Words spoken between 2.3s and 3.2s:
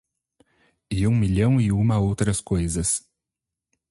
coisas.